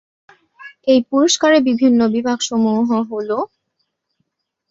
এই 0.87 0.99
পুরস্কারের 1.09 1.61
বিভিন্ন 1.69 1.99
বিভাগসমূহ 2.07 2.89
হল 3.09 3.29